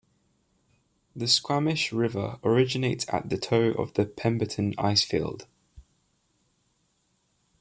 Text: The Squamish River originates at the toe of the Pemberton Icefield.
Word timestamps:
The 1.15 1.27
Squamish 1.27 1.91
River 1.91 2.39
originates 2.43 3.05
at 3.09 3.29
the 3.29 3.37
toe 3.37 3.65
of 3.73 3.93
the 3.93 4.07
Pemberton 4.07 4.73
Icefield. 4.73 5.45